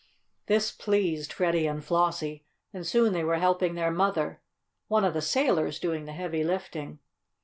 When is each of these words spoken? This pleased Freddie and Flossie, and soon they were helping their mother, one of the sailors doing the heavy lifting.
This 0.47 0.71
pleased 0.71 1.31
Freddie 1.31 1.67
and 1.67 1.85
Flossie, 1.85 2.43
and 2.73 2.87
soon 2.87 3.13
they 3.13 3.23
were 3.23 3.37
helping 3.37 3.75
their 3.75 3.91
mother, 3.91 4.41
one 4.87 5.05
of 5.05 5.13
the 5.13 5.21
sailors 5.21 5.77
doing 5.77 6.05
the 6.05 6.13
heavy 6.13 6.43
lifting. 6.43 6.97